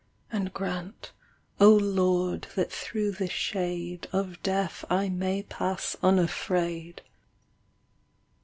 And 0.31 0.51
grant, 0.51 1.11
O 1.59 1.69
Lord 1.75 2.47
that 2.55 2.71
through 2.71 3.11
the 3.11 3.29
shade 3.29 4.07
Of 4.11 4.41
Death, 4.41 4.83
I 4.89 5.09
may 5.09 5.43
pass 5.43 5.95
unafraid. 6.01 7.03